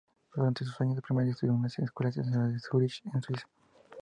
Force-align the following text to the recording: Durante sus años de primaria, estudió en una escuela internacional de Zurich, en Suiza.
Durante 0.35 0.65
sus 0.65 0.81
años 0.81 0.95
de 0.95 1.03
primaria, 1.03 1.29
estudió 1.31 1.53
en 1.53 1.59
una 1.59 1.67
escuela 1.67 2.09
internacional 2.09 2.51
de 2.53 2.59
Zurich, 2.59 3.03
en 3.13 3.21
Suiza. 3.21 3.47